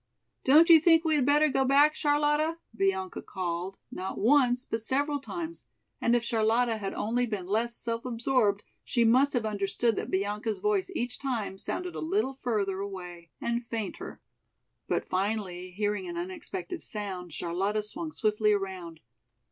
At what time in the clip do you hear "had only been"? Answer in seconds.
6.77-7.45